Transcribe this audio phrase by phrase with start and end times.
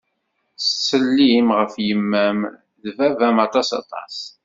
[0.57, 2.39] Ttsellim ɣef yemma-m
[2.83, 4.15] d baba-m aṭas aṭas.